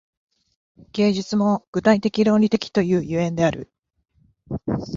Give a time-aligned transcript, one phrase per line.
[0.93, 3.71] 芸術も具体的論理的という所以である。